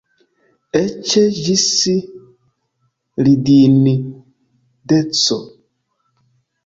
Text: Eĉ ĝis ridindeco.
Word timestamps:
Eĉ 0.79 1.11
ĝis 1.49 1.65
ridindeco. 3.27 5.39